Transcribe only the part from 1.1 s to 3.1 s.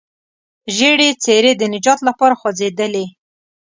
څېرې د نجات لپاره خوځېدلې.